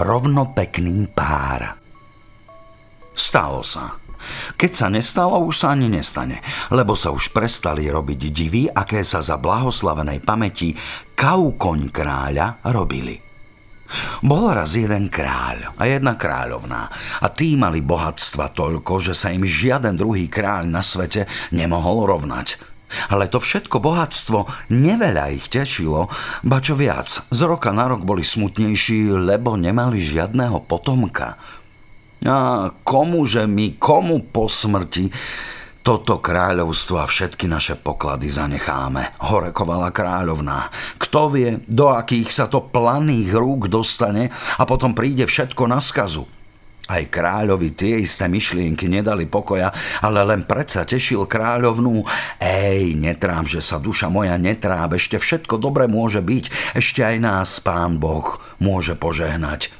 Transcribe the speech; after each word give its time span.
rovnopekný 0.00 1.12
pár. 1.12 1.76
Stalo 3.12 3.60
sa. 3.60 4.00
Keď 4.56 4.72
sa 4.72 4.88
nestalo, 4.92 5.40
už 5.44 5.64
sa 5.64 5.72
ani 5.72 5.88
nestane, 5.88 6.44
lebo 6.72 6.92
sa 6.92 7.12
už 7.12 7.32
prestali 7.32 7.88
robiť 7.88 8.20
divy, 8.32 8.64
aké 8.68 9.00
sa 9.00 9.24
za 9.24 9.40
blahoslavenej 9.40 10.20
pamäti 10.20 10.76
kaukoň 11.16 11.80
kráľa 11.88 12.60
robili. 12.68 13.16
Bol 14.22 14.54
raz 14.54 14.78
jeden 14.78 15.10
kráľ 15.10 15.74
a 15.74 15.82
jedna 15.88 16.14
kráľovná 16.14 16.82
a 17.20 17.26
tí 17.32 17.58
mali 17.58 17.82
bohatstva 17.82 18.54
toľko, 18.54 19.02
že 19.02 19.18
sa 19.18 19.34
im 19.34 19.42
žiaden 19.42 19.98
druhý 19.98 20.30
kráľ 20.30 20.70
na 20.70 20.84
svete 20.84 21.26
nemohol 21.50 22.06
rovnať. 22.06 22.69
Ale 23.10 23.30
to 23.30 23.38
všetko 23.38 23.78
bohatstvo 23.78 24.70
neveľa 24.74 25.34
ich 25.34 25.46
tešilo, 25.48 26.10
ba 26.46 26.58
čo 26.58 26.74
viac, 26.76 27.24
z 27.30 27.40
roka 27.46 27.70
na 27.70 27.90
rok 27.90 28.02
boli 28.04 28.26
smutnejší, 28.26 29.10
lebo 29.14 29.54
nemali 29.54 29.98
žiadného 29.98 30.64
potomka. 30.66 31.40
A 32.26 32.68
komuže 32.84 33.48
my, 33.48 33.80
komu 33.80 34.28
po 34.28 34.44
smrti 34.44 35.08
toto 35.80 36.20
kráľovstvo 36.20 37.00
a 37.00 37.08
všetky 37.08 37.48
naše 37.48 37.80
poklady 37.80 38.28
zanecháme, 38.28 39.16
horekovala 39.32 39.88
kráľovná. 39.88 40.68
Kto 41.00 41.32
vie, 41.32 41.64
do 41.64 41.88
akých 41.88 42.28
sa 42.28 42.52
to 42.52 42.60
planých 42.60 43.32
rúk 43.32 43.72
dostane 43.72 44.28
a 44.60 44.62
potom 44.68 44.92
príde 44.92 45.24
všetko 45.24 45.64
na 45.64 45.80
skazu. 45.80 46.28
Aj 46.90 47.06
kráľovi 47.06 47.70
tie 47.78 48.02
isté 48.02 48.26
myšlienky 48.26 48.90
nedali 48.90 49.30
pokoja, 49.30 49.70
ale 50.02 50.26
len 50.26 50.42
predsa 50.42 50.82
tešil 50.82 51.30
kráľovnú. 51.30 52.02
Ej, 52.42 52.98
netrám, 52.98 53.46
že 53.46 53.62
sa 53.62 53.78
duša 53.78 54.10
moja 54.10 54.34
netráb, 54.34 54.98
ešte 54.98 55.22
všetko 55.22 55.62
dobre 55.62 55.86
môže 55.86 56.18
byť, 56.18 56.74
ešte 56.74 57.06
aj 57.06 57.16
nás 57.22 57.62
pán 57.62 58.02
Boh 58.02 58.42
môže 58.58 58.98
požehnať. 58.98 59.70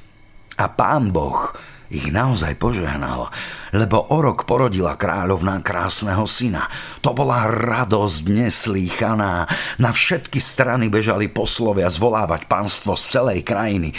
A 0.55 0.71
pán 0.71 1.11
Boh 1.11 1.51
ich 1.91 2.15
naozaj 2.15 2.55
požehnal, 2.55 3.35
lebo 3.75 4.07
o 4.15 4.19
rok 4.23 4.47
porodila 4.47 4.95
kráľovná 4.95 5.59
krásneho 5.67 6.23
syna. 6.31 6.71
To 7.03 7.11
bola 7.11 7.51
radosť 7.51 8.31
neslýchaná. 8.31 9.51
Na 9.83 9.91
všetky 9.91 10.39
strany 10.39 10.87
bežali 10.87 11.27
poslovia 11.27 11.91
zvolávať 11.91 12.47
pánstvo 12.47 12.95
z 12.95 13.05
celej 13.19 13.43
krajiny. 13.43 13.91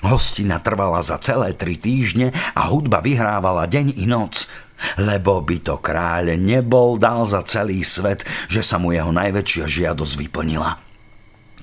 Hostina 0.00 0.60
trvala 0.60 1.04
za 1.04 1.20
celé 1.20 1.52
tri 1.52 1.76
týždne 1.76 2.32
a 2.56 2.72
hudba 2.72 3.04
vyhrávala 3.04 3.68
deň 3.68 4.00
i 4.00 4.08
noc. 4.08 4.48
Lebo 4.96 5.44
by 5.44 5.56
to 5.60 5.76
kráľ 5.76 6.40
nebol 6.40 6.96
dal 6.96 7.28
za 7.28 7.44
celý 7.44 7.84
svet, 7.84 8.24
že 8.48 8.64
sa 8.64 8.80
mu 8.80 8.96
jeho 8.96 9.12
najväčšia 9.12 9.64
žiadosť 9.68 10.14
vyplnila. 10.16 10.80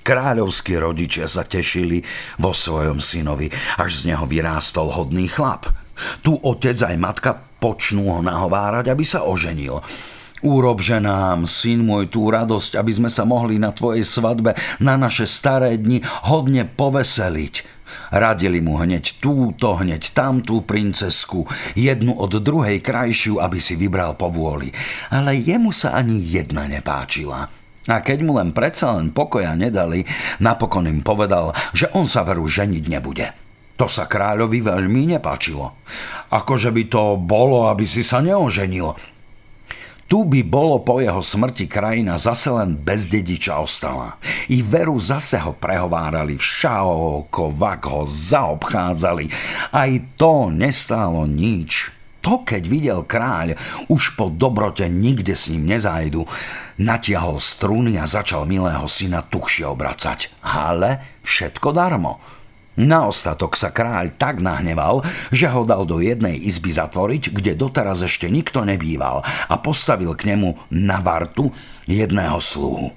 Kráľovskí 0.06 0.78
rodičia 0.80 1.28
sa 1.28 1.44
tešili 1.44 2.00
vo 2.40 2.56
svojom 2.56 3.02
synovi, 3.04 3.52
až 3.82 4.06
z 4.06 4.14
neho 4.14 4.24
vyrástol 4.24 4.88
hodný 4.94 5.28
chlap. 5.28 5.68
Tu 6.22 6.32
otec 6.32 6.78
aj 6.78 6.96
matka 6.96 7.36
počnú 7.58 8.16
ho 8.16 8.22
nahovárať, 8.22 8.94
aby 8.94 9.04
sa 9.04 9.26
oženil. 9.26 9.82
Urobže 10.46 11.02
nám, 11.02 11.50
syn 11.50 11.82
môj, 11.82 12.14
tú 12.14 12.30
radosť, 12.30 12.78
aby 12.78 12.92
sme 12.94 13.10
sa 13.10 13.26
mohli 13.26 13.58
na 13.58 13.74
tvojej 13.74 14.06
svadbe 14.06 14.54
na 14.78 14.94
naše 14.94 15.26
staré 15.26 15.82
dni 15.82 16.06
hodne 16.30 16.70
poveseliť. 16.70 17.78
Radili 18.14 18.62
mu 18.62 18.78
hneď 18.78 19.18
túto, 19.18 19.74
hneď 19.80 20.14
tamtú 20.14 20.62
princesku, 20.62 21.48
jednu 21.74 22.14
od 22.14 22.38
druhej 22.38 22.84
krajšiu, 22.84 23.42
aby 23.42 23.58
si 23.58 23.74
vybral 23.80 24.14
po 24.14 24.30
vôli. 24.30 24.70
Ale 25.10 25.34
jemu 25.40 25.74
sa 25.74 25.98
ani 25.98 26.22
jedna 26.22 26.70
nepáčila. 26.70 27.50
A 27.88 28.04
keď 28.04 28.20
mu 28.28 28.36
len 28.36 28.52
predsa 28.52 29.00
len 29.00 29.16
pokoja 29.16 29.56
nedali, 29.56 30.04
napokon 30.44 30.92
im 30.92 31.00
povedal, 31.00 31.56
že 31.72 31.88
on 31.96 32.06
sa 32.06 32.28
veru 32.28 32.44
ženiť 32.44 32.84
nebude. 32.92 33.28
To 33.80 33.88
sa 33.88 34.10
kráľovi 34.10 34.60
veľmi 34.60 35.16
nepáčilo. 35.16 35.86
Akože 36.34 36.74
by 36.76 36.84
to 36.92 37.16
bolo, 37.16 37.72
aby 37.72 37.88
si 37.88 38.03
sa 38.03 38.20
neoženil. 38.20 39.16
Tu 40.07 40.23
by 40.23 40.40
bolo 40.47 40.79
po 40.88 41.03
jeho 41.03 41.19
smrti 41.19 41.68
krajina 41.68 42.16
zase 42.16 42.47
len 42.47 42.79
bez 42.79 43.12
dediča 43.12 43.59
ostala. 43.59 44.16
I 44.47 44.63
veru 44.63 44.95
zase 44.95 45.35
ho 45.44 45.51
prehovárali, 45.51 46.40
všaoko, 46.40 47.51
vak 47.51 47.81
ho 47.91 48.07
zaobchádzali. 48.07 49.28
Aj 49.75 49.91
to 50.16 50.47
nestálo 50.47 51.28
nič 51.28 51.97
to, 52.28 52.44
keď 52.44 52.63
videl 52.67 53.00
kráľ, 53.07 53.56
už 53.88 54.19
po 54.19 54.28
dobrote 54.28 54.84
nikde 54.91 55.31
s 55.31 55.47
ním 55.47 55.63
nezajdu, 55.63 56.28
natiahol 56.75 57.40
struny 57.40 57.96
a 57.96 58.03
začal 58.03 58.44
milého 58.44 58.84
syna 58.91 59.23
tuchšie 59.23 59.63
obracať. 59.63 60.44
Ale 60.44 61.23
všetko 61.23 61.72
darmo. 61.72 62.19
Na 62.78 63.10
ostatok 63.10 63.58
sa 63.58 63.74
kráľ 63.74 64.14
tak 64.14 64.38
nahneval, 64.38 65.02
že 65.34 65.50
ho 65.50 65.66
dal 65.66 65.90
do 65.90 65.98
jednej 65.98 66.38
izby 66.38 66.70
zatvoriť, 66.70 67.34
kde 67.34 67.58
doteraz 67.58 68.06
ešte 68.06 68.30
nikto 68.30 68.62
nebýval 68.62 69.26
a 69.26 69.56
postavil 69.58 70.14
k 70.14 70.30
nemu 70.34 70.70
na 70.70 71.02
vartu 71.02 71.50
jedného 71.90 72.38
sluhu. 72.38 72.94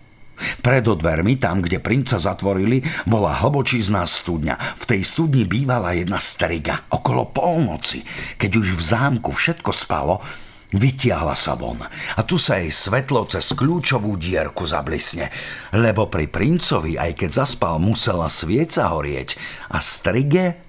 Pred 0.61 0.85
dvermi, 0.85 1.37
tam, 1.37 1.61
kde 1.61 1.81
princa 1.81 2.17
zatvorili, 2.17 2.81
bola 3.05 3.37
hlbočízná 3.41 4.05
studňa. 4.09 4.57
V 4.81 4.85
tej 4.89 5.01
studni 5.05 5.45
bývala 5.45 5.93
jedna 5.93 6.17
striga. 6.17 6.89
Okolo 6.89 7.29
polnoci, 7.29 8.05
keď 8.41 8.51
už 8.57 8.77
v 8.77 8.83
zámku 8.85 9.33
všetko 9.33 9.71
spalo, 9.73 10.21
Vytiahla 10.71 11.35
sa 11.35 11.59
von 11.59 11.83
a 11.83 12.21
tu 12.23 12.39
sa 12.39 12.63
jej 12.63 12.71
svetlo 12.71 13.27
cez 13.27 13.59
kľúčovú 13.59 14.15
dierku 14.15 14.63
zablisne, 14.63 15.27
lebo 15.75 16.07
pri 16.07 16.31
princovi, 16.31 16.95
aj 16.95 17.19
keď 17.19 17.31
zaspal, 17.43 17.83
musela 17.83 18.31
svieca 18.31 18.87
horieť 18.95 19.35
a 19.75 19.83
strige 19.83 20.63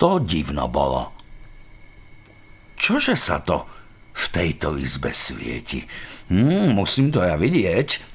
to 0.00 0.24
divno 0.24 0.72
bolo. 0.72 1.12
Čože 2.80 3.12
sa 3.12 3.44
to 3.44 3.68
v 4.16 4.24
tejto 4.32 4.80
izbe 4.80 5.12
svieti? 5.12 5.84
Hmm, 6.32 6.72
musím 6.72 7.12
to 7.12 7.20
ja 7.20 7.36
vidieť 7.36 8.09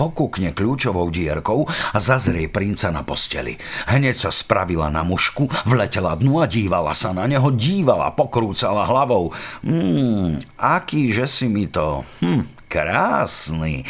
pokúkne 0.00 0.56
kľúčovou 0.56 1.12
dierkou 1.12 1.68
a 1.68 1.98
zazrie 2.00 2.48
princa 2.48 2.88
na 2.88 3.04
posteli. 3.04 3.60
Hneď 3.84 4.16
sa 4.16 4.32
spravila 4.32 4.88
na 4.88 5.04
mušku, 5.04 5.52
vletela 5.68 6.16
dnu 6.16 6.40
a 6.40 6.48
dívala 6.48 6.96
sa 6.96 7.12
na 7.12 7.28
neho, 7.28 7.52
dívala, 7.52 8.16
pokrúcala 8.16 8.88
hlavou. 8.88 9.36
Hmm, 9.60 10.40
aký 10.56 11.12
že 11.12 11.28
si 11.28 11.52
mi 11.52 11.68
to... 11.68 12.00
Hm, 12.24 12.48
krásny. 12.70 13.84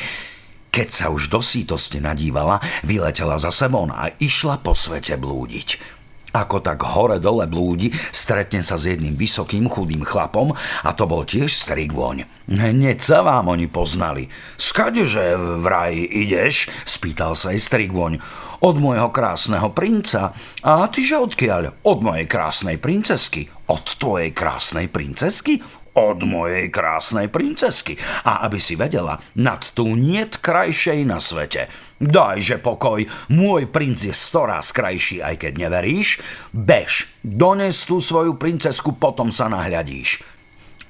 Keď 0.71 0.89
sa 0.89 1.07
už 1.15 1.31
do 1.31 1.39
sítosti 1.45 2.03
nadívala, 2.03 2.63
vyletela 2.83 3.39
za 3.39 3.55
sebou 3.55 3.87
a 3.91 4.11
išla 4.19 4.59
po 4.63 4.75
svete 4.75 5.15
blúdiť. 5.15 6.00
Ako 6.31 6.63
tak 6.63 6.87
hore-dole 6.87 7.51
blúdi, 7.51 7.91
stretne 8.15 8.63
sa 8.63 8.79
s 8.79 8.87
jedným 8.87 9.19
vysokým 9.19 9.67
chudým 9.67 10.07
chlapom 10.07 10.55
a 10.57 10.91
to 10.95 11.11
bol 11.11 11.27
tiež 11.27 11.51
strigvoň. 11.51 12.23
Hneď 12.47 12.99
sa 13.03 13.27
vám 13.27 13.51
oni 13.51 13.67
poznali. 13.67 14.31
Skadeže 14.55 15.35
vraj 15.59 15.99
ideš? 15.99 16.71
spýtal 16.87 17.35
sa 17.35 17.51
aj 17.51 17.59
strigvoň. 17.59 18.13
Od 18.61 18.77
môjho 18.79 19.11
krásneho 19.11 19.73
princa. 19.75 20.37
A 20.63 20.87
tyže 20.87 21.19
odkiaľ? 21.19 21.83
Od 21.83 21.99
mojej 22.05 22.29
krásnej 22.31 22.77
princesky. 22.79 23.49
Od 23.67 23.83
tvojej 23.99 24.31
krásnej 24.31 24.87
princesky? 24.87 25.59
Od 26.01 26.25
mojej 26.25 26.73
krásnej 26.73 27.29
princesky. 27.29 28.01
A 28.25 28.41
aby 28.49 28.57
si 28.57 28.73
vedela, 28.81 29.21
nad 29.37 29.61
tú 29.77 29.93
niet 29.93 30.41
krajšej 30.41 31.05
na 31.05 31.21
svete. 31.21 31.69
Dajže 32.01 32.57
pokoj, 32.65 33.05
môj 33.29 33.69
princ 33.69 34.01
je 34.01 34.15
storaz 34.17 34.73
krajší, 34.73 35.21
aj 35.21 35.45
keď 35.45 35.69
neveríš. 35.69 36.25
Bež, 36.57 37.13
dones 37.21 37.85
tú 37.85 38.01
svoju 38.01 38.41
princesku, 38.41 38.97
potom 38.97 39.29
sa 39.29 39.53
nahľadíš. 39.53 40.25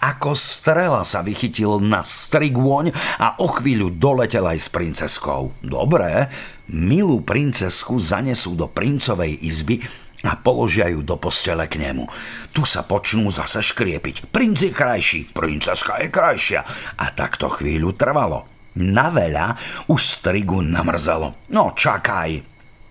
Ako 0.01 0.33
strela 0.33 1.05
sa 1.05 1.21
vychytil 1.21 1.77
na 1.77 2.01
strigôň 2.01 2.89
a 3.21 3.37
o 3.37 3.53
chvíľu 3.53 3.93
doletel 3.93 4.49
aj 4.49 4.59
s 4.65 4.69
princeskou. 4.73 5.53
Dobre, 5.61 6.33
milú 6.73 7.21
princesku 7.21 8.01
zanesú 8.01 8.57
do 8.57 8.65
princovej 8.65 9.37
izby 9.45 9.85
a 10.25 10.37
položia 10.37 10.93
ju 10.93 11.01
do 11.01 11.17
postele 11.17 11.65
k 11.65 11.81
nemu. 11.81 12.05
Tu 12.53 12.65
sa 12.69 12.85
počnú 12.85 13.33
zase 13.33 13.65
škriepiť. 13.65 14.29
Princ 14.29 14.61
je 14.61 14.73
krajší, 14.73 15.21
princeska 15.33 16.05
je 16.05 16.09
krajšia. 16.13 16.61
A 17.01 17.13
tak 17.17 17.41
to 17.41 17.49
chvíľu 17.49 17.97
trvalo. 17.97 18.45
Na 18.77 19.09
veľa 19.09 19.57
už 19.89 20.21
strigu 20.21 20.61
namrzelo. 20.61 21.49
No 21.51 21.73
čakaj, 21.73 22.51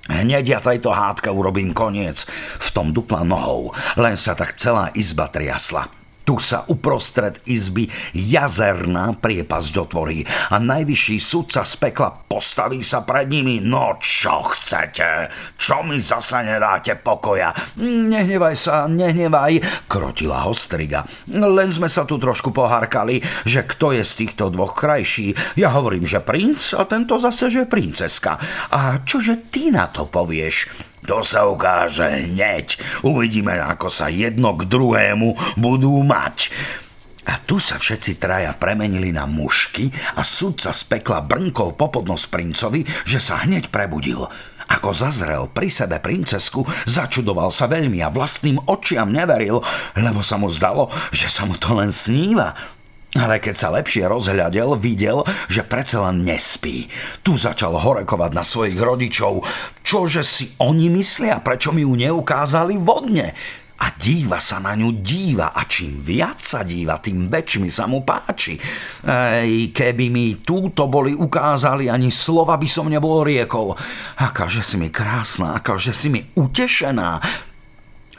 Hneď 0.10 0.46
ja 0.58 0.58
tejto 0.58 0.90
hádka 0.90 1.30
urobím 1.30 1.70
koniec. 1.70 2.26
V 2.58 2.68
tom 2.74 2.90
dupla 2.90 3.22
nohou, 3.22 3.70
len 3.94 4.18
sa 4.18 4.34
tak 4.34 4.58
celá 4.58 4.90
izba 4.98 5.30
triasla. 5.30 5.99
Tu 6.30 6.38
sa 6.38 6.62
uprostred 6.70 7.42
izby 7.50 7.90
jazerná 8.14 9.18
priepasť 9.18 9.74
otvorí 9.82 10.22
a 10.54 10.62
najvyšší 10.62 11.18
sudca 11.18 11.66
z 11.66 11.74
pekla 11.82 12.14
postaví 12.30 12.86
sa 12.86 13.02
pred 13.02 13.34
nimi. 13.34 13.58
No 13.58 13.98
čo 13.98 14.46
chcete? 14.46 15.34
Čo 15.58 15.82
mi 15.82 15.98
zasa 15.98 16.46
nedáte 16.46 16.94
pokoja? 17.02 17.50
Nehnevaj 17.82 18.54
sa, 18.54 18.86
nehnevaj, 18.86 19.90
krotila 19.90 20.46
ho 20.46 20.54
striga. 20.54 21.02
Len 21.34 21.74
sme 21.74 21.90
sa 21.90 22.06
tu 22.06 22.22
trošku 22.22 22.54
pohárkali, 22.54 23.26
že 23.50 23.66
kto 23.66 23.98
je 23.98 24.06
z 24.06 24.14
týchto 24.22 24.54
dvoch 24.54 24.78
krajší. 24.78 25.34
Ja 25.58 25.74
hovorím, 25.74 26.06
že 26.06 26.22
princ 26.22 26.78
a 26.78 26.86
tento 26.86 27.18
zase, 27.18 27.50
že 27.50 27.66
princeska. 27.66 28.38
A 28.70 29.02
čože 29.02 29.50
ty 29.50 29.74
na 29.74 29.90
to 29.90 30.06
povieš? 30.06 30.89
To 31.08 31.24
sa 31.24 31.48
ukáže 31.48 32.08
hneď. 32.28 32.76
Uvidíme, 33.06 33.56
ako 33.56 33.88
sa 33.88 34.12
jedno 34.12 34.58
k 34.58 34.68
druhému 34.68 35.56
budú 35.56 35.96
mať. 36.04 36.52
A 37.30 37.38
tu 37.38 37.62
sa 37.62 37.78
všetci 37.78 38.18
traja 38.18 38.58
premenili 38.58 39.14
na 39.14 39.30
mušky 39.30 39.94
a 40.18 40.26
sudca 40.26 40.74
z 40.74 40.82
pekla 40.90 41.22
brnkol 41.22 41.78
popodnos 41.78 42.26
princovi, 42.26 42.82
že 43.06 43.22
sa 43.22 43.46
hneď 43.46 43.70
prebudil. 43.70 44.26
Ako 44.70 44.94
zazrel 44.94 45.50
pri 45.50 45.70
sebe 45.70 45.98
princesku, 46.02 46.66
začudoval 46.86 47.50
sa 47.50 47.66
veľmi 47.66 48.02
a 48.06 48.14
vlastným 48.14 48.62
očiam 48.70 49.10
neveril, 49.10 49.62
lebo 49.98 50.22
sa 50.22 50.38
mu 50.38 50.50
zdalo, 50.50 50.90
že 51.10 51.30
sa 51.30 51.46
mu 51.46 51.58
to 51.58 51.74
len 51.74 51.90
sníva. 51.90 52.54
Ale 53.18 53.42
keď 53.42 53.56
sa 53.58 53.74
lepšie 53.74 54.06
rozhľadel, 54.06 54.78
videl, 54.78 55.26
že 55.50 55.66
predsa 55.66 56.06
len 56.06 56.22
nespí. 56.22 56.86
Tu 57.26 57.34
začal 57.34 57.74
horekovať 57.74 58.32
na 58.38 58.46
svojich 58.46 58.78
rodičov. 58.78 59.42
Čože 59.82 60.22
si 60.22 60.54
oni 60.62 60.94
myslia, 60.94 61.42
prečo 61.42 61.74
mi 61.74 61.82
ju 61.82 61.98
neukázali 61.98 62.78
vodne? 62.78 63.34
a 63.80 63.96
díva 63.96 64.36
sa 64.44 64.60
na 64.60 64.76
ňu 64.76 65.00
díva 65.00 65.56
a 65.56 65.64
čím 65.64 66.04
viac 66.04 66.44
sa 66.44 66.68
díva, 66.68 67.00
tým 67.00 67.32
väčšmi 67.32 67.72
sa 67.72 67.88
mu 67.88 68.04
páči. 68.04 68.60
Ej, 69.08 69.72
keby 69.72 70.12
mi 70.12 70.44
túto 70.44 70.92
boli 70.92 71.16
ukázali, 71.16 71.88
ani 71.88 72.12
slova 72.12 72.60
by 72.60 72.68
som 72.68 72.92
nebol 72.92 73.24
riekol. 73.24 73.72
Akáže 74.20 74.68
si 74.68 74.76
mi 74.76 74.92
krásna, 74.92 75.56
akáže 75.56 75.96
si 75.96 76.12
mi 76.12 76.20
utešená. 76.36 77.24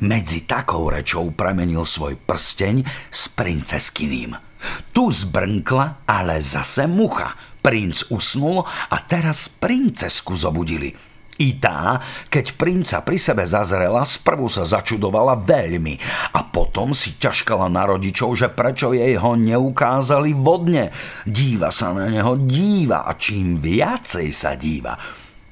Medzi 0.01 0.49
takou 0.49 0.89
rečou 0.89 1.29
premenil 1.37 1.85
svoj 1.85 2.17
prsteň 2.17 2.81
s 3.13 3.29
princeskyným. 3.29 4.50
Tu 4.91 5.05
zbrnkla, 5.11 6.05
ale 6.07 6.41
zase 6.45 6.85
mucha. 6.87 7.37
Princ 7.61 8.09
usnul 8.09 8.65
a 8.65 8.97
teraz 9.05 9.53
princesku 9.53 10.33
zobudili. 10.33 10.93
I 11.41 11.57
tá, 11.57 11.97
keď 12.29 12.53
princa 12.61 13.01
pri 13.01 13.17
sebe 13.17 13.49
zazrela, 13.49 14.05
sprvu 14.05 14.45
sa 14.53 14.69
začudovala 14.69 15.41
veľmi 15.41 15.97
a 16.37 16.45
potom 16.45 16.93
si 16.93 17.17
ťažkala 17.17 17.65
na 17.73 17.89
rodičov, 17.89 18.37
že 18.37 18.53
prečo 18.53 18.93
jej 18.93 19.17
ho 19.17 19.33
neukázali 19.41 20.37
vodne. 20.37 20.93
Díva 21.25 21.73
sa 21.73 21.97
na 21.97 22.13
neho, 22.13 22.37
díva 22.37 23.09
a 23.09 23.17
čím 23.17 23.57
viacej 23.57 24.29
sa 24.29 24.53
díva, 24.53 25.01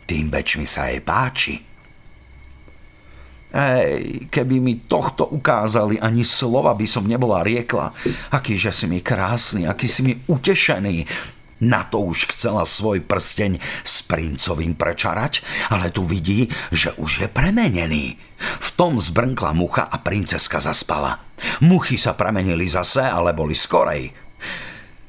tým 0.04 0.28
väčšmi 0.28 0.66
sa 0.68 0.92
jej 0.92 1.00
páči. 1.00 1.67
Keby 4.28 4.56
mi 4.60 4.84
tohto 4.84 5.24
ukázali, 5.24 5.96
ani 5.96 6.20
slova 6.20 6.76
by 6.76 6.84
som 6.84 7.08
nebola 7.08 7.40
riekla. 7.40 7.96
Akýže 8.28 8.68
si 8.68 8.84
mi 8.84 9.00
krásny, 9.00 9.64
aký 9.64 9.88
si 9.88 10.04
mi 10.04 10.12
utešený. 10.28 11.08
Na 11.58 11.82
to 11.82 12.06
už 12.06 12.30
chcela 12.30 12.62
svoj 12.62 13.02
prsteň 13.02 13.58
s 13.82 14.06
princovým 14.06 14.78
prečarať, 14.78 15.42
ale 15.74 15.90
tu 15.90 16.06
vidí, 16.06 16.46
že 16.70 16.94
už 16.94 17.26
je 17.26 17.28
premenený. 17.28 18.14
V 18.38 18.68
tom 18.78 19.02
zbrnkla 19.02 19.58
mucha 19.58 19.90
a 19.90 19.98
princeska 19.98 20.62
zaspala. 20.62 21.18
Muchy 21.66 21.98
sa 21.98 22.14
premenili 22.14 22.70
zase, 22.70 23.02
ale 23.02 23.34
boli 23.34 23.58
skorej. 23.58 24.06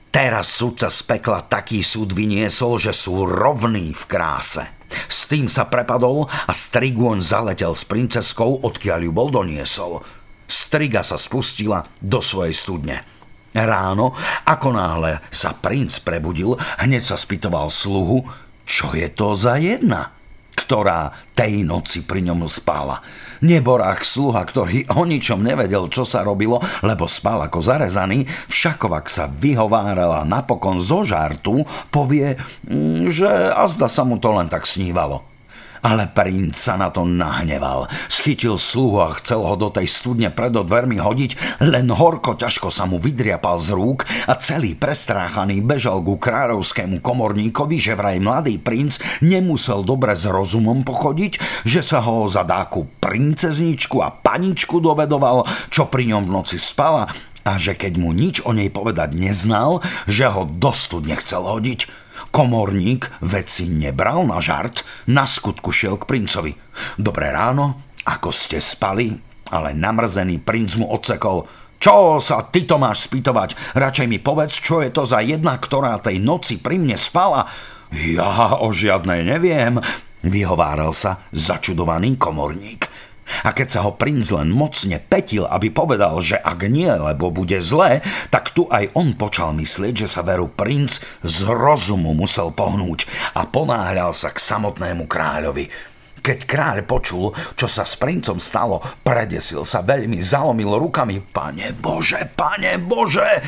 Teraz 0.10 0.50
sudca 0.50 0.90
z 0.90 1.06
pekla 1.06 1.46
taký 1.46 1.86
súd 1.86 2.18
vyniesol, 2.18 2.82
že 2.82 2.98
sú 2.98 3.30
rovní 3.30 3.94
v 3.94 4.04
kráse. 4.10 4.79
S 4.90 5.30
tým 5.30 5.46
sa 5.48 5.70
prepadol 5.70 6.26
a 6.28 6.52
Striguon 6.52 7.22
zaletel 7.24 7.78
s 7.78 7.86
princeskou, 7.86 8.62
odkiaľ 8.66 9.00
ju 9.08 9.12
bol 9.14 9.30
doniesol. 9.30 10.02
Striga 10.50 11.06
sa 11.06 11.16
spustila 11.16 11.86
do 12.02 12.20
svojej 12.20 12.58
studne. 12.58 12.98
Ráno, 13.54 14.14
ako 14.46 14.70
náhle 14.74 15.26
sa 15.34 15.58
princ 15.58 15.98
prebudil, 16.06 16.54
hneď 16.82 17.02
sa 17.06 17.18
spýtoval 17.18 17.74
sluhu, 17.74 18.26
čo 18.66 18.94
je 18.94 19.10
to 19.10 19.34
za 19.34 19.58
jedna, 19.58 20.14
ktorá 20.70 21.10
tej 21.34 21.66
noci 21.66 22.06
pri 22.06 22.22
ňom 22.30 22.46
spála. 22.46 23.02
Neborák 23.42 24.06
sluha, 24.06 24.46
ktorý 24.46 24.86
o 24.94 25.02
ničom 25.02 25.42
nevedel, 25.42 25.90
čo 25.90 26.06
sa 26.06 26.22
robilo, 26.22 26.62
lebo 26.86 27.10
spal 27.10 27.42
ako 27.42 27.58
zarezaný, 27.58 28.30
všakovak 28.54 29.10
sa 29.10 29.26
vyhovárala 29.26 30.22
napokon 30.30 30.78
zo 30.78 31.02
žartu, 31.02 31.66
povie, 31.90 32.38
mm, 32.70 33.10
že 33.10 33.50
azda 33.50 33.90
sa 33.90 34.06
mu 34.06 34.22
to 34.22 34.30
len 34.30 34.46
tak 34.46 34.70
snívalo. 34.70 35.29
Ale 35.80 36.12
princ 36.12 36.56
sa 36.60 36.76
na 36.76 36.92
to 36.92 37.08
nahneval. 37.08 37.88
Schytil 38.12 38.60
sluhu 38.60 39.00
a 39.00 39.16
chcel 39.20 39.44
ho 39.44 39.56
do 39.56 39.72
tej 39.72 39.88
studne 39.88 40.30
predo 40.30 40.68
dvermi 40.68 41.00
hodiť, 41.00 41.62
len 41.64 41.88
horko 41.92 42.36
ťažko 42.36 42.68
sa 42.68 42.84
mu 42.84 43.00
vydriapal 43.00 43.60
z 43.64 43.76
rúk 43.76 44.04
a 44.28 44.36
celý 44.36 44.76
prestráchaný 44.76 45.64
bežal 45.64 46.04
ku 46.04 46.20
kráľovskému 46.20 47.00
komorníkovi, 47.00 47.80
že 47.80 47.96
vraj 47.96 48.20
mladý 48.20 48.60
princ 48.60 49.00
nemusel 49.24 49.88
dobre 49.88 50.16
s 50.16 50.28
rozumom 50.28 50.84
pochodiť, 50.84 51.64
že 51.64 51.80
sa 51.80 52.04
ho 52.04 52.28
za 52.28 52.44
dáku 52.44 52.88
princezničku 53.00 54.04
a 54.04 54.12
paničku 54.12 54.84
dovedoval, 54.84 55.48
čo 55.72 55.88
pri 55.88 56.12
ňom 56.12 56.28
v 56.28 56.34
noci 56.36 56.58
spala 56.60 57.08
a 57.48 57.56
že 57.56 57.74
keď 57.74 57.94
mu 57.98 58.12
nič 58.12 58.44
o 58.44 58.52
nej 58.52 58.68
povedať 58.68 59.16
neznal, 59.16 59.82
že 60.06 60.28
ho 60.28 60.44
do 60.46 60.70
studne 60.76 61.16
chcel 61.18 61.48
hodiť. 61.48 62.09
Komorník 62.30 63.10
veci 63.26 63.66
nebral 63.68 64.24
na 64.24 64.38
žart, 64.38 64.86
na 65.10 65.26
skutku 65.26 65.74
šiel 65.74 65.98
k 65.98 66.06
princovi. 66.06 66.54
Dobré 66.96 67.34
ráno, 67.34 67.90
ako 68.06 68.30
ste 68.30 68.62
spali, 68.62 69.12
ale 69.50 69.74
namrzený 69.74 70.42
princ 70.42 70.78
mu 70.78 70.88
odsekol. 70.94 71.50
Čo 71.80 72.20
sa 72.20 72.44
ty 72.44 72.68
to 72.68 72.76
máš 72.76 73.08
spýtovať? 73.08 73.74
Radšej 73.74 74.08
mi 74.12 74.20
povedz, 74.20 74.60
čo 74.60 74.84
je 74.84 74.92
to 74.92 75.08
za 75.08 75.24
jedna, 75.24 75.56
ktorá 75.58 75.96
tej 75.98 76.20
noci 76.20 76.60
pri 76.60 76.76
mne 76.76 77.00
spala. 77.00 77.48
Ja 77.90 78.60
o 78.62 78.70
žiadnej 78.70 79.26
neviem, 79.26 79.80
vyhováral 80.22 80.94
sa 80.94 81.24
začudovaný 81.32 82.20
komorník. 82.20 82.86
A 83.46 83.56
keď 83.56 83.68
sa 83.68 83.80
ho 83.86 83.96
princ 83.96 84.30
len 84.34 84.52
mocne 84.52 85.00
petil, 85.00 85.48
aby 85.48 85.72
povedal, 85.72 86.20
že 86.20 86.38
ak 86.38 86.68
nie, 86.68 86.90
lebo 86.90 87.32
bude 87.32 87.62
zlé, 87.64 88.04
tak 88.34 88.52
tu 88.52 88.68
aj 88.70 88.92
on 88.94 89.16
počal 89.16 89.56
myslieť, 89.56 90.06
že 90.06 90.12
sa 90.12 90.22
veru 90.26 90.52
princ 90.52 91.02
z 91.24 91.38
rozumu 91.48 92.12
musel 92.14 92.52
pohnúť 92.52 93.06
a 93.38 93.46
ponáhľal 93.48 94.12
sa 94.12 94.34
k 94.34 94.42
samotnému 94.42 95.08
kráľovi. 95.08 95.66
Keď 96.20 96.40
kráľ 96.44 96.84
počul, 96.84 97.32
čo 97.56 97.66
sa 97.66 97.88
s 97.88 97.96
princom 97.96 98.44
stalo, 98.44 98.84
predesil 99.08 99.64
sa 99.64 99.80
veľmi, 99.80 100.20
zalomil 100.20 100.76
rukami. 100.76 101.24
Pane 101.24 101.72
Bože, 101.80 102.28
pane 102.36 102.76
Bože, 102.76 103.40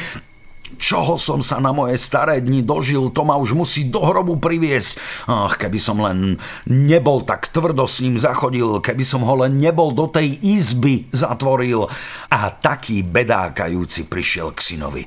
Čoho 0.77 1.15
som 1.19 1.39
sa 1.43 1.59
na 1.59 1.71
moje 1.75 1.99
staré 1.99 2.39
dni 2.39 2.63
dožil, 2.63 3.11
to 3.11 3.23
ma 3.27 3.39
už 3.39 3.55
musí 3.55 3.87
do 3.87 4.03
hrobu 4.03 4.37
priviesť. 4.37 5.25
Ach, 5.27 5.55
keby 5.55 5.79
som 5.79 5.97
len 5.99 6.37
nebol 6.67 7.23
tak 7.23 7.49
tvrdo 7.49 7.87
s 7.87 8.03
ním 8.03 8.19
zachodil, 8.19 8.83
keby 8.83 9.03
som 9.03 9.23
ho 9.23 9.47
len 9.47 9.59
nebol 9.59 9.91
do 9.91 10.07
tej 10.07 10.39
izby 10.41 11.07
zatvoril. 11.11 11.87
A 12.31 12.51
taký 12.51 13.03
bedákajúci 13.03 14.07
prišiel 14.07 14.51
k 14.55 14.59
synovi. 14.61 15.03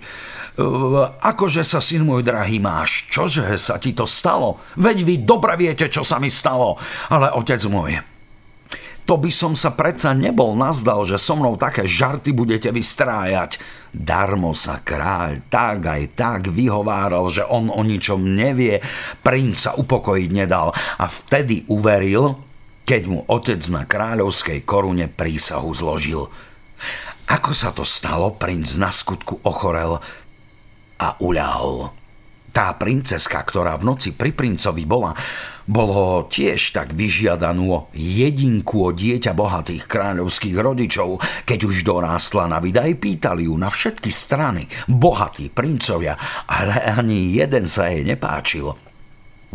Akože 1.19 1.67
sa, 1.67 1.83
syn 1.83 2.07
môj 2.07 2.23
drahý, 2.23 2.63
máš? 2.63 3.11
Čože 3.11 3.59
sa 3.59 3.75
ti 3.83 3.91
to 3.91 4.07
stalo? 4.07 4.63
Veď 4.79 5.03
vy 5.03 5.15
dobre 5.27 5.59
viete, 5.59 5.91
čo 5.91 6.07
sa 6.07 6.23
mi 6.23 6.31
stalo. 6.31 6.79
Ale 7.11 7.35
otec 7.35 7.59
môj, 7.67 7.99
to 9.05 9.21
by 9.21 9.29
som 9.29 9.53
sa 9.53 9.77
predsa 9.77 10.17
nebol 10.17 10.57
nazdal, 10.57 11.05
že 11.05 11.21
so 11.21 11.37
mnou 11.37 11.61
také 11.61 11.85
žarty 11.85 12.33
budete 12.33 12.73
vystrájať. 12.73 13.61
Darmo 13.93 14.57
sa 14.57 14.81
kráľ 14.81 15.45
tak 15.53 15.85
aj 15.85 16.03
tak 16.17 16.41
vyhováral, 16.49 17.29
že 17.29 17.45
on 17.45 17.69
o 17.69 17.85
ničom 17.85 18.25
nevie, 18.25 18.81
princ 19.21 19.61
sa 19.61 19.77
upokojiť 19.77 20.31
nedal 20.33 20.73
a 20.75 21.05
vtedy 21.05 21.69
uveril, 21.69 22.41
keď 22.89 23.03
mu 23.09 23.25
otec 23.29 23.61
na 23.69 23.85
kráľovskej 23.85 24.65
korune 24.65 25.09
prísahu 25.09 25.73
zložil. 25.77 26.29
Ako 27.29 27.53
sa 27.57 27.73
to 27.73 27.85
stalo, 27.85 28.37
princ 28.37 28.77
na 28.77 28.93
skutku 28.93 29.41
ochorel 29.45 30.01
a 31.01 31.09
uľahol. 31.21 32.04
Tá 32.55 32.71
princeska, 32.79 33.43
ktorá 33.43 33.75
v 33.75 33.91
noci 33.91 34.15
pri 34.15 34.31
princovi 34.31 34.87
bola, 34.87 35.11
bolo 35.67 36.31
tiež 36.31 36.71
tak 36.71 36.95
vyžiadanú 36.95 37.91
jedinku 37.91 38.87
o 38.87 38.95
dieťa 38.95 39.35
bohatých 39.35 39.91
kráľovských 39.91 40.55
rodičov. 40.63 41.19
Keď 41.51 41.61
už 41.67 41.83
dorástla 41.83 42.47
na 42.47 42.63
vydaj, 42.63 42.95
pýtali 43.03 43.51
ju 43.51 43.59
na 43.59 43.75
všetky 43.75 44.07
strany, 44.07 44.71
bohatí 44.87 45.51
princovia, 45.51 46.15
ale 46.47 46.79
ani 46.95 47.35
jeden 47.35 47.67
sa 47.67 47.91
jej 47.91 48.07
nepáčil. 48.07 48.71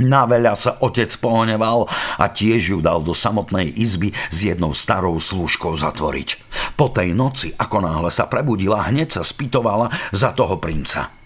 Na 0.03 0.27
veľa 0.27 0.59
sa 0.59 0.75
otec 0.83 1.11
pohneval 1.23 1.87
a 2.19 2.25
tiež 2.27 2.75
ju 2.75 2.79
dal 2.83 2.99
do 2.99 3.15
samotnej 3.15 3.79
izby 3.79 4.11
s 4.11 4.43
jednou 4.43 4.75
starou 4.75 5.15
slúžkou 5.23 5.71
zatvoriť. 5.71 6.29
Po 6.75 6.91
tej 6.91 7.15
noci, 7.15 7.55
ako 7.55 7.79
náhle 7.79 8.11
sa 8.11 8.27
prebudila, 8.27 8.91
hneď 8.91 9.19
sa 9.19 9.23
spýtovala 9.23 9.87
za 10.11 10.35
toho 10.35 10.59
princa. 10.59 11.18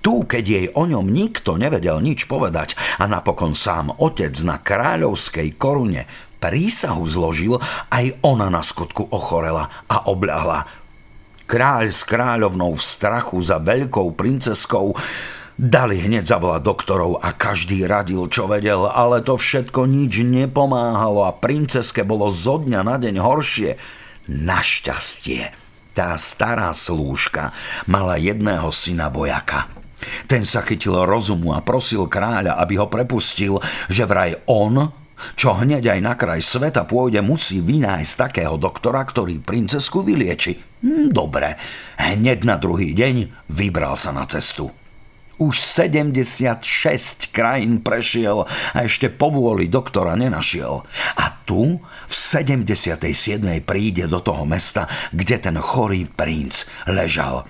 Tu, 0.00 0.24
keď 0.24 0.44
jej 0.44 0.66
o 0.72 0.88
ňom 0.88 1.12
nikto 1.12 1.60
nevedel 1.60 2.00
nič 2.00 2.24
povedať 2.24 2.72
a 2.96 3.04
napokon 3.04 3.52
sám 3.52 3.92
otec 4.00 4.32
na 4.44 4.56
kráľovskej 4.56 5.60
korune 5.60 6.08
prísahu 6.40 7.04
zložil, 7.04 7.60
aj 7.92 8.16
ona 8.24 8.48
na 8.48 8.64
skutku 8.64 9.12
ochorela 9.12 9.68
a 9.92 10.08
obľahla. 10.08 10.64
Kráľ 11.44 11.92
s 11.92 12.00
kráľovnou 12.08 12.72
v 12.72 12.82
strachu 12.82 13.44
za 13.44 13.60
veľkou 13.60 14.16
princeskou 14.16 14.96
Dali 15.60 16.00
hneď 16.00 16.24
zavolať 16.24 16.64
doktorov 16.64 17.20
a 17.20 17.36
každý 17.36 17.84
radil, 17.84 18.24
čo 18.32 18.48
vedel, 18.48 18.88
ale 18.88 19.20
to 19.20 19.36
všetko 19.36 19.84
nič 19.84 20.24
nepomáhalo 20.24 21.28
a 21.28 21.36
princeske 21.36 22.00
bolo 22.00 22.32
zo 22.32 22.64
dňa 22.64 22.80
na 22.80 22.96
deň 22.96 23.20
horšie. 23.20 23.76
Našťastie, 24.24 25.52
tá 25.92 26.16
stará 26.16 26.72
slúžka 26.72 27.52
mala 27.84 28.16
jedného 28.16 28.72
syna 28.72 29.12
vojaka. 29.12 29.79
Ten 30.26 30.48
sa 30.48 30.64
chytil 30.64 30.96
rozumu 31.04 31.52
a 31.52 31.64
prosil 31.64 32.08
kráľa, 32.08 32.56
aby 32.60 32.80
ho 32.80 32.86
prepustil, 32.88 33.60
že 33.88 34.08
vraj 34.08 34.36
on, 34.48 34.92
čo 35.36 35.56
hneď 35.56 35.96
aj 35.96 36.00
na 36.00 36.14
kraj 36.16 36.40
sveta 36.40 36.88
pôjde, 36.88 37.20
musí 37.20 37.60
vynájsť 37.60 38.14
takého 38.16 38.56
doktora, 38.56 39.04
ktorý 39.04 39.40
princesku 39.40 40.00
vylieči. 40.00 40.56
Hm, 40.80 41.12
dobre, 41.12 41.60
hneď 42.00 42.48
na 42.48 42.56
druhý 42.56 42.96
deň 42.96 43.48
vybral 43.52 44.00
sa 44.00 44.16
na 44.16 44.24
cestu. 44.24 44.72
Už 45.40 45.56
76 45.56 47.32
krajín 47.32 47.80
prešiel 47.80 48.44
a 48.76 48.78
ešte 48.84 49.08
povôli 49.08 49.72
doktora 49.72 50.12
nenašiel. 50.12 50.84
A 51.16 51.24
tu 51.48 51.80
v 51.80 52.12
77. 52.12 53.08
príde 53.64 54.04
do 54.04 54.20
toho 54.20 54.44
mesta, 54.44 54.84
kde 55.16 55.40
ten 55.40 55.56
chorý 55.56 56.04
princ 56.04 56.68
ležal. 56.84 57.48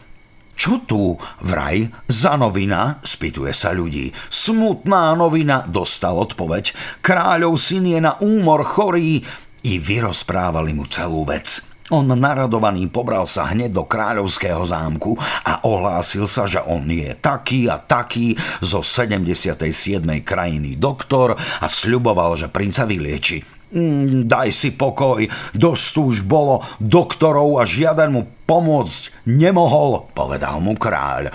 Čo 0.61 0.85
tu, 0.85 1.17
vraj, 1.40 1.88
za 2.05 2.37
novina? 2.37 3.00
spýtuje 3.00 3.49
sa 3.49 3.73
ľudí. 3.73 4.12
Smutná 4.29 5.17
novina, 5.17 5.64
dostal 5.64 6.21
odpoveď. 6.21 6.76
Kráľov 7.00 7.57
syn 7.57 7.88
je 7.88 8.00
na 8.05 8.21
úmor 8.21 8.61
chorý. 8.69 9.25
I 9.64 9.73
vyrozprávali 9.81 10.76
mu 10.76 10.85
celú 10.85 11.25
vec. 11.25 11.64
On 11.88 12.05
naradovaný 12.05 12.93
pobral 12.93 13.25
sa 13.25 13.49
hneď 13.49 13.73
do 13.73 13.88
kráľovského 13.88 14.61
zámku 14.69 15.17
a 15.49 15.64
ohlásil 15.64 16.29
sa, 16.29 16.45
že 16.45 16.61
on 16.61 16.85
je 16.85 17.09
taký 17.17 17.64
a 17.64 17.81
taký 17.81 18.37
zo 18.61 18.85
77. 18.85 19.64
krajiny 20.21 20.76
doktor 20.76 21.40
a 21.40 21.67
sľuboval, 21.73 22.37
že 22.37 22.52
princa 22.52 22.85
vylieči. 22.85 23.60
Mm, 23.71 24.27
daj 24.27 24.50
si 24.50 24.75
pokoj, 24.75 25.31
dosť 25.55 25.93
už 26.03 26.17
bolo 26.27 26.67
doktorov 26.83 27.62
a 27.62 27.62
žiaden 27.62 28.11
mu 28.11 28.23
pomôcť 28.43 29.31
nemohol, 29.31 30.11
povedal 30.11 30.59
mu 30.59 30.75
kráľ. 30.75 31.31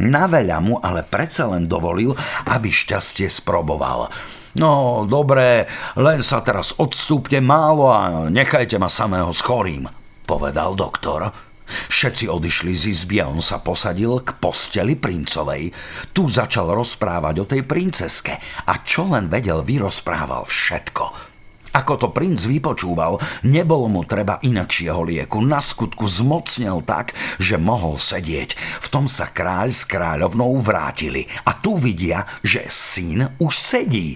Na 0.00 0.24
veľa 0.24 0.58
mu 0.64 0.80
ale 0.80 1.04
predsa 1.04 1.44
len 1.46 1.68
dovolil, 1.68 2.16
aby 2.48 2.72
šťastie 2.72 3.28
sproboval. 3.28 4.08
No, 4.56 5.04
dobré, 5.04 5.68
len 6.00 6.24
sa 6.24 6.40
teraz 6.40 6.72
odstúpte 6.80 7.38
málo 7.44 7.92
a 7.92 8.32
nechajte 8.32 8.80
ma 8.80 8.88
samého 8.88 9.30
s 9.30 9.44
chorým, 9.44 9.84
povedal 10.24 10.72
doktor. 10.72 11.30
Všetci 11.64 12.28
odišli 12.32 12.72
z 12.72 12.82
izby 12.92 13.24
a 13.24 13.28
on 13.28 13.40
sa 13.40 13.60
posadil 13.60 14.20
k 14.24 14.36
posteli 14.36 14.96
princovej. 14.96 15.72
Tu 16.16 16.28
začal 16.28 16.72
rozprávať 16.72 17.34
o 17.40 17.48
tej 17.48 17.64
princeske 17.64 18.36
a 18.68 18.72
čo 18.80 19.08
len 19.08 19.28
vedel, 19.28 19.60
vyrozprával 19.64 20.48
všetko. 20.48 21.33
Ako 21.74 21.98
to 21.98 22.08
princ 22.14 22.46
vypočúval, 22.46 23.18
nebolo 23.50 23.90
mu 23.90 24.06
treba 24.06 24.38
inakšieho 24.38 25.02
lieku. 25.02 25.42
Na 25.42 25.58
skutku 25.58 26.06
zmocnel 26.06 26.86
tak, 26.86 27.18
že 27.42 27.58
mohol 27.58 27.98
sedieť. 27.98 28.54
V 28.54 28.86
tom 28.94 29.10
sa 29.10 29.34
kráľ 29.34 29.74
s 29.74 29.82
kráľovnou 29.82 30.54
vrátili. 30.62 31.26
A 31.50 31.58
tu 31.58 31.74
vidia, 31.74 32.22
že 32.46 32.62
syn 32.70 33.26
už 33.42 33.52
sedí. 33.58 34.14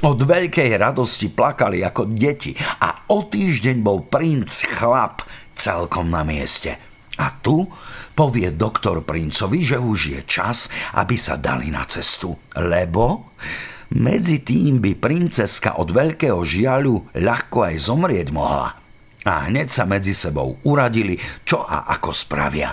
Od 0.00 0.16
veľkej 0.16 0.76
radosti 0.80 1.28
plakali 1.28 1.84
ako 1.84 2.08
deti 2.08 2.56
a 2.56 3.12
o 3.12 3.24
týždeň 3.28 3.76
bol 3.84 4.04
princ 4.04 4.64
chlap 4.64 5.24
celkom 5.52 6.08
na 6.08 6.24
mieste. 6.24 6.72
A 7.20 7.36
tu 7.36 7.68
povie 8.16 8.48
doktor 8.56 9.04
princovi, 9.04 9.60
že 9.60 9.76
už 9.76 9.98
je 10.16 10.20
čas, 10.24 10.72
aby 10.96 11.20
sa 11.20 11.36
dali 11.36 11.68
na 11.68 11.84
cestu, 11.84 12.32
lebo 12.56 13.36
medzi 13.94 14.42
tým 14.42 14.78
by 14.78 14.94
princeska 14.98 15.78
od 15.78 15.90
veľkého 15.90 16.40
žiaľu 16.42 17.10
ľahko 17.14 17.58
aj 17.66 17.76
zomrieť 17.78 18.28
mohla. 18.30 18.78
A 19.26 19.50
hneď 19.50 19.68
sa 19.68 19.84
medzi 19.84 20.16
sebou 20.16 20.56
uradili, 20.64 21.20
čo 21.44 21.60
a 21.60 21.84
ako 21.90 22.10
spravia. 22.14 22.72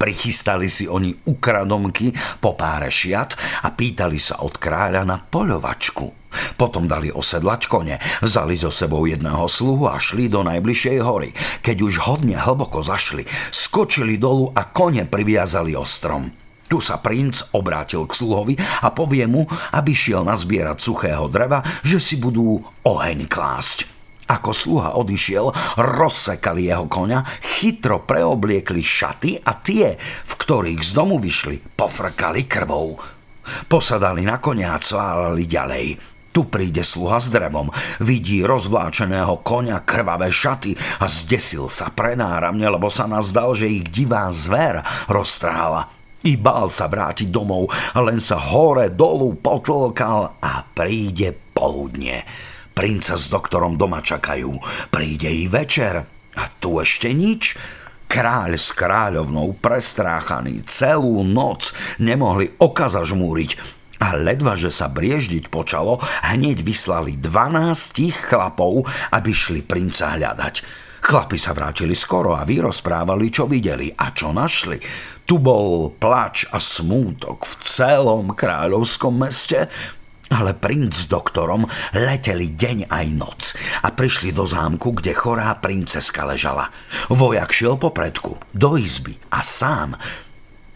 Prichystali 0.00 0.72
si 0.72 0.88
oni 0.88 1.12
ukradomky 1.12 2.08
po 2.40 2.56
páre 2.56 2.88
šiat 2.88 3.36
a 3.64 3.68
pýtali 3.68 4.16
sa 4.16 4.40
od 4.40 4.56
kráľa 4.56 5.04
na 5.04 5.20
poľovačku. 5.20 6.20
Potom 6.56 6.88
dali 6.88 7.12
osedlať 7.12 7.68
kone, 7.68 8.00
vzali 8.24 8.56
so 8.56 8.72
sebou 8.72 9.04
jedného 9.04 9.44
sluhu 9.44 9.92
a 9.92 10.00
šli 10.00 10.32
do 10.32 10.40
najbližšej 10.40 10.98
hory. 11.04 11.36
Keď 11.60 11.76
už 11.84 11.94
hodne 12.08 12.40
hlboko 12.40 12.80
zašli, 12.80 13.28
skočili 13.52 14.16
dolu 14.16 14.48
a 14.56 14.72
kone 14.72 15.04
priviazali 15.04 15.76
ostrom. 15.76 16.32
Tu 16.70 16.78
sa 16.78 17.02
princ 17.02 17.50
obrátil 17.50 18.06
k 18.06 18.14
sluhovi 18.14 18.54
a 18.54 18.94
povie 18.94 19.26
mu, 19.26 19.42
aby 19.74 19.90
šiel 19.90 20.22
nazbierať 20.22 20.78
suchého 20.78 21.26
dreva, 21.26 21.66
že 21.82 21.98
si 21.98 22.14
budú 22.14 22.62
oheň 22.86 23.26
klásť. 23.26 23.90
Ako 24.30 24.54
sluha 24.54 24.94
odišiel, 24.94 25.50
rozsekali 25.74 26.70
jeho 26.70 26.86
koňa, 26.86 27.26
chytro 27.42 28.06
preobliekli 28.06 28.78
šaty 28.78 29.42
a 29.42 29.58
tie, 29.58 29.98
v 29.98 30.32
ktorých 30.38 30.78
z 30.86 30.90
domu 30.94 31.18
vyšli, 31.18 31.74
pofrkali 31.74 32.46
krvou. 32.46 32.94
Posadali 33.66 34.22
na 34.22 34.38
konia 34.38 34.78
a 34.78 34.78
cválali 34.78 35.50
ďalej. 35.50 35.86
Tu 36.30 36.46
príde 36.46 36.86
sluha 36.86 37.18
s 37.18 37.26
drevom, 37.26 37.74
vidí 37.98 38.46
rozvláčeného 38.46 39.42
konia 39.42 39.82
krvavé 39.82 40.30
šaty 40.30 40.78
a 41.02 41.10
zdesil 41.10 41.66
sa 41.66 41.90
prenáramne, 41.90 42.70
lebo 42.70 42.86
sa 42.86 43.10
nazdal, 43.10 43.58
že 43.58 43.66
ich 43.66 43.90
divá 43.90 44.30
zver 44.30 44.86
roztrhala. 45.10 45.99
I 46.20 46.36
bál 46.36 46.68
sa 46.68 46.84
vrátiť 46.84 47.32
domov, 47.32 47.72
len 47.96 48.20
sa 48.20 48.36
hore 48.36 48.92
dolu 48.92 49.40
potlkal 49.40 50.36
a 50.36 50.52
príde 50.68 51.32
poludne. 51.56 52.28
Princa 52.76 53.16
s 53.16 53.32
doktorom 53.32 53.80
doma 53.80 54.04
čakajú, 54.04 54.52
príde 54.92 55.32
i 55.32 55.48
večer. 55.48 56.04
A 56.36 56.44
tu 56.60 56.76
ešte 56.80 57.10
nič. 57.12 57.56
Kráľ 58.10 58.58
s 58.58 58.74
kráľovnou 58.74 59.54
prestráchaní 59.62 60.66
celú 60.66 61.22
noc 61.22 61.70
nemohli 62.02 62.58
oka 62.58 62.90
zažmúriť, 62.90 63.80
a 64.00 64.16
ledva, 64.16 64.56
že 64.56 64.72
sa 64.72 64.88
brieždiť 64.88 65.52
počalo, 65.52 66.00
hneď 66.24 66.64
vyslali 66.64 67.20
dvanástich 67.20 68.32
chlapov, 68.32 68.88
aby 69.12 69.30
šli 69.30 69.60
princa 69.60 70.16
hľadať. 70.16 70.88
Chlapi 71.00 71.40
sa 71.40 71.56
vrátili 71.56 71.96
skoro 71.96 72.36
a 72.36 72.44
vyrozprávali, 72.44 73.32
čo 73.32 73.48
videli 73.48 73.88
a 73.88 74.12
čo 74.12 74.30
našli. 74.36 74.76
Tu 75.24 75.40
bol 75.40 75.96
plač 75.96 76.44
a 76.52 76.60
smútok 76.60 77.48
v 77.48 77.54
celom 77.64 78.36
kráľovskom 78.36 79.24
meste, 79.24 79.66
ale 80.30 80.54
princ 80.54 80.94
s 80.94 81.10
doktorom 81.10 81.66
leteli 81.96 82.54
deň 82.54 82.86
aj 82.86 83.06
noc 83.16 83.40
a 83.82 83.90
prišli 83.90 84.30
do 84.30 84.46
zámku, 84.46 84.94
kde 84.94 85.10
chorá 85.16 85.50
princeska 85.58 86.22
ležala. 86.22 86.70
Vojak 87.10 87.50
šiel 87.50 87.74
po 87.80 87.90
predku, 87.90 88.38
do 88.54 88.78
izby 88.78 89.18
a 89.34 89.42
sám 89.42 89.98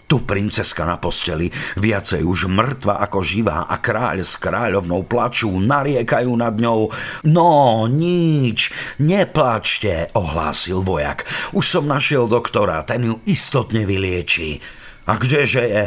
tu 0.04 0.20
princeska 0.22 0.84
na 0.84 1.00
posteli, 1.00 1.48
viacej 1.80 2.22
už 2.22 2.46
mŕtva 2.52 3.00
ako 3.02 3.24
živá 3.24 3.64
a 3.64 3.80
kráľ 3.80 4.20
s 4.20 4.36
kráľovnou 4.36 5.08
plačú, 5.08 5.50
nariekajú 5.58 6.32
nad 6.36 6.54
ňou. 6.60 6.92
No, 7.28 7.84
nič, 7.88 8.68
neplačte, 9.00 10.12
ohlásil 10.12 10.84
vojak. 10.84 11.24
Už 11.56 11.64
som 11.64 11.84
našiel 11.88 12.28
doktora, 12.28 12.84
ten 12.84 13.08
ju 13.08 13.16
istotne 13.24 13.88
vylieči. 13.88 14.60
A 15.08 15.16
kdeže 15.16 15.64
je? 15.64 15.84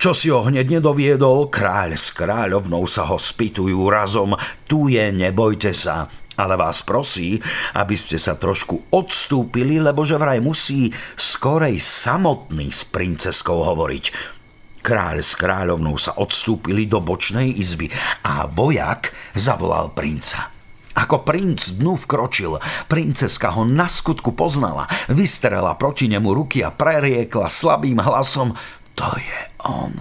Čo 0.00 0.16
si 0.16 0.32
ho 0.32 0.40
hneď 0.40 0.80
nedoviedol? 0.80 1.52
Kráľ 1.52 2.00
s 2.00 2.08
kráľovnou 2.16 2.88
sa 2.88 3.04
ho 3.12 3.20
spýtujú 3.20 3.76
razom. 3.92 4.32
Tu 4.64 4.96
je, 4.96 5.12
nebojte 5.12 5.76
sa 5.76 6.08
ale 6.36 6.54
vás 6.54 6.84
prosí, 6.84 7.40
aby 7.72 7.96
ste 7.96 8.20
sa 8.20 8.36
trošku 8.36 8.92
odstúpili, 8.92 9.80
lebo 9.80 10.04
že 10.04 10.20
vraj 10.20 10.38
musí 10.44 10.92
skorej 11.16 11.80
samotný 11.80 12.70
s 12.70 12.84
princeskou 12.84 13.64
hovoriť. 13.64 14.36
Kráľ 14.84 15.18
s 15.18 15.34
kráľovnou 15.34 15.98
sa 15.98 16.14
odstúpili 16.14 16.86
do 16.86 17.02
bočnej 17.02 17.58
izby 17.58 17.90
a 18.22 18.46
vojak 18.46 19.10
zavolal 19.34 19.90
princa. 19.90 20.54
Ako 20.96 21.26
princ 21.26 21.76
dnu 21.76 21.98
vkročil, 21.98 22.56
princeska 22.88 23.52
ho 23.52 23.68
na 23.68 23.84
skutku 23.84 24.32
poznala, 24.32 24.88
vystrela 25.12 25.76
proti 25.76 26.08
nemu 26.08 26.30
ruky 26.32 26.64
a 26.64 26.72
preriekla 26.72 27.52
slabým 27.52 28.00
hlasom 28.00 28.56
To 28.96 29.10
je 29.20 29.40
on. 29.60 29.92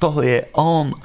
To 0.00 0.24
je 0.24 0.48
on. 0.56 0.96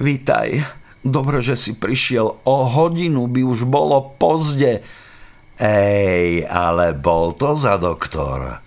Vítaj. 0.00 0.77
Dobre, 1.02 1.38
že 1.40 1.54
si 1.54 1.78
prišiel. 1.78 2.42
O 2.42 2.56
hodinu 2.66 3.30
by 3.30 3.42
už 3.46 3.64
bolo 3.64 4.14
pozde. 4.18 4.82
Ej, 5.58 6.46
ale 6.46 6.94
bol 6.94 7.34
to 7.34 7.58
za 7.58 7.78
doktor. 7.78 8.62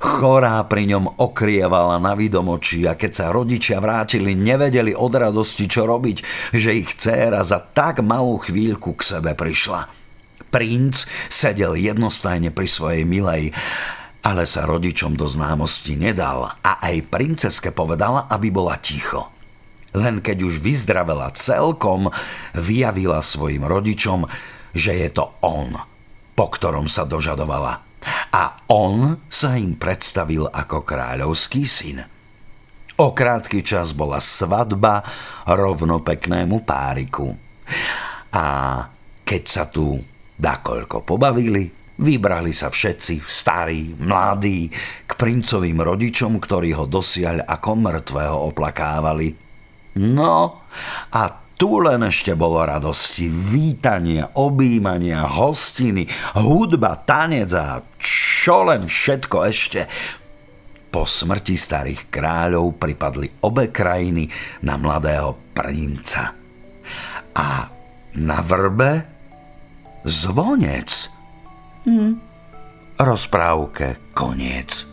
Chorá 0.00 0.64
pri 0.64 0.88
ňom 0.96 1.20
okrievala 1.20 2.00
na 2.00 2.16
vidomočí 2.16 2.88
a 2.88 2.96
keď 2.96 3.12
sa 3.12 3.26
rodičia 3.28 3.84
vrátili, 3.84 4.32
nevedeli 4.32 4.96
od 4.96 5.12
radosti, 5.12 5.68
čo 5.68 5.84
robiť, 5.84 6.50
že 6.56 6.72
ich 6.72 6.96
dcéra 6.96 7.44
za 7.44 7.60
tak 7.60 8.00
malú 8.00 8.40
chvíľku 8.40 8.96
k 8.96 9.02
sebe 9.04 9.36
prišla. 9.36 9.92
Princ 10.48 11.04
sedel 11.28 11.76
jednostajne 11.76 12.48
pri 12.48 12.64
svojej 12.64 13.04
milej. 13.04 13.52
ale 14.22 14.44
sa 14.44 14.66
rodičom 14.66 15.14
do 15.14 15.30
známosti 15.30 15.94
nedal 15.94 16.52
a 16.60 16.82
aj 16.82 17.06
princeske 17.08 17.70
povedala, 17.70 18.26
aby 18.28 18.50
bola 18.50 18.76
ticho. 18.76 19.37
Len 19.96 20.20
keď 20.20 20.44
už 20.44 20.60
vyzdravela 20.60 21.32
celkom, 21.32 22.12
vyjavila 22.52 23.24
svojim 23.24 23.64
rodičom, 23.64 24.28
že 24.76 24.92
je 25.00 25.08
to 25.08 25.32
on, 25.40 25.72
po 26.36 26.46
ktorom 26.52 26.90
sa 26.90 27.08
dožadovala. 27.08 27.88
A 28.30 28.68
on 28.68 29.24
sa 29.26 29.56
im 29.56 29.74
predstavil 29.74 30.46
ako 30.46 30.84
kráľovský 30.84 31.62
syn. 31.64 31.98
O 32.98 33.14
krátky 33.14 33.62
čas 33.62 33.94
bola 33.94 34.18
svadba 34.18 35.02
rovno 35.46 36.02
peknému 36.02 36.66
páriku. 36.66 37.30
A 38.34 38.46
keď 39.22 39.42
sa 39.46 39.64
tu 39.70 39.94
dakoľko 40.34 41.06
pobavili, 41.06 41.70
vybrali 41.98 42.54
sa 42.54 42.70
všetci, 42.70 43.22
starí, 43.22 43.94
mladí, 43.98 44.70
k 45.06 45.12
princovým 45.14 45.82
rodičom, 45.82 46.38
ktorí 46.38 46.74
ho 46.74 46.86
dosiaľ 46.86 47.46
ako 47.46 47.70
mŕtvého 47.74 48.38
oplakávali. 48.54 49.47
No 49.98 50.62
a 51.10 51.22
tu 51.58 51.82
len 51.82 52.06
ešte 52.06 52.38
bolo 52.38 52.62
radosti, 52.62 53.26
vítania, 53.26 54.30
objímania, 54.38 55.26
hostiny, 55.26 56.06
hudba, 56.38 57.02
tanec 57.02 57.50
a 57.58 57.82
čo 57.98 58.62
len 58.62 58.86
všetko 58.86 59.36
ešte. 59.42 59.80
Po 60.88 61.02
smrti 61.04 61.58
starých 61.58 62.08
kráľov 62.08 62.78
pripadli 62.78 63.42
obe 63.44 63.74
krajiny 63.74 64.30
na 64.64 64.78
mladého 64.78 65.52
princa. 65.52 66.32
A 67.34 67.48
na 68.16 68.38
vrbe 68.40 68.92
zvonec. 70.06 70.90
Hm. 71.84 72.12
Rozprávke 72.98 74.14
koniec. 74.14 74.87